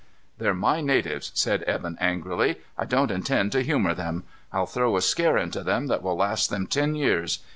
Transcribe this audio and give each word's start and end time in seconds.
"They're 0.39 0.55
my 0.55 0.81
natives," 0.81 1.31
said 1.35 1.61
Evan 1.65 1.95
angrily. 2.01 2.55
"I 2.75 2.85
don't 2.85 3.11
intend 3.11 3.51
to 3.51 3.61
humor 3.61 3.93
them. 3.93 4.23
I'll 4.51 4.65
throw 4.65 4.97
a 4.97 5.01
scare 5.03 5.37
into 5.37 5.61
them 5.61 5.85
that 5.89 6.01
will 6.01 6.15
last 6.15 6.49
them 6.49 6.65
ten 6.65 6.95
years. 6.95 7.37